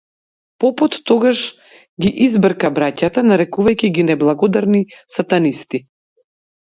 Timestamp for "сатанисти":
5.17-5.83